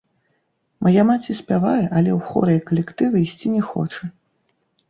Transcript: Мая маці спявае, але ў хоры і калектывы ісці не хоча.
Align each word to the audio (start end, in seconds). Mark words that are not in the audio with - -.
Мая 0.85 1.03
маці 1.09 1.35
спявае, 1.41 1.83
але 1.97 2.11
ў 2.17 2.31
хоры 2.31 2.57
і 2.57 2.65
калектывы 2.71 3.17
ісці 3.29 3.47
не 3.59 3.63
хоча. 3.69 4.03